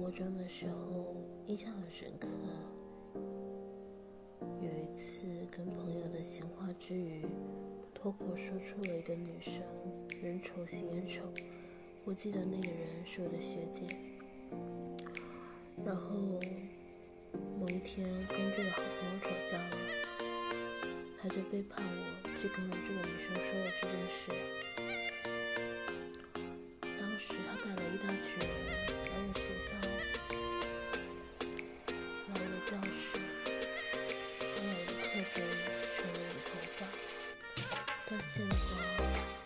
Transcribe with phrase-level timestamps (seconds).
[0.00, 1.14] 国中的时候，
[1.46, 2.26] 印象很深刻。
[4.62, 7.22] 有一次跟朋友的闲话之余，
[7.92, 9.62] 脱口说出了一个女生
[10.22, 11.22] 人丑心眼丑。
[12.06, 13.84] 我记得那个人是我的学姐。
[15.84, 16.40] 然后
[17.58, 19.76] 某一天跟这个好朋友吵架了，
[21.20, 23.99] 他就背叛我，去跟这个女生说了这件。
[38.12, 39.39] 那现在